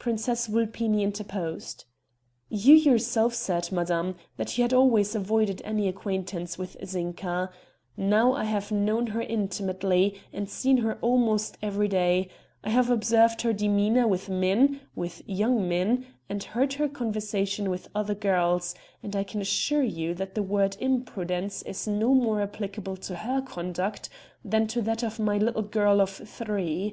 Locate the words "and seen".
10.32-10.78